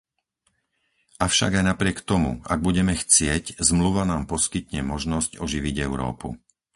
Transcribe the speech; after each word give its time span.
Avšak 1.27 1.51
aj 1.61 1.65
napriek 1.71 1.97
tomu, 2.11 2.31
ak 2.53 2.57
budeme 2.67 2.93
chcieť, 3.03 3.43
Zmluva 3.69 4.01
nám 4.11 4.23
poskytne 4.33 4.81
možnosť 4.93 5.31
oživiť 5.45 5.75
Európu. 5.87 6.29